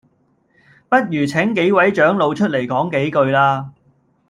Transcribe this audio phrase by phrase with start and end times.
[0.89, 3.69] 不如請幾位長老出嚟講幾句啦